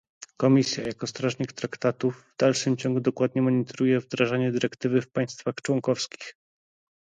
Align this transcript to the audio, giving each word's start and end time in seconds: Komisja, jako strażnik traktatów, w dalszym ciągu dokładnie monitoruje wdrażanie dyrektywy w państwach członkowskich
Komisja, 0.37 0.83
jako 0.87 1.07
strażnik 1.07 1.53
traktatów, 1.53 2.23
w 2.33 2.37
dalszym 2.39 2.77
ciągu 2.77 2.99
dokładnie 2.99 3.41
monitoruje 3.41 3.99
wdrażanie 3.99 4.51
dyrektywy 4.51 5.01
w 5.01 5.11
państwach 5.11 5.55
członkowskich 5.55 6.33